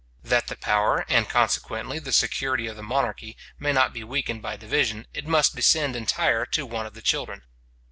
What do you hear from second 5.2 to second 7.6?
must descend entire to one of the children.